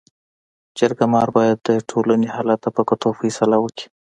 جرګه 0.77 1.05
مار 1.13 1.29
باید 1.37 1.57
د 1.67 1.69
ټولني 1.89 2.27
حالت 2.35 2.59
ته 2.63 2.69
په 2.75 2.81
کتو 2.89 3.09
فيصله 3.19 3.55
وکړي. 3.61 3.87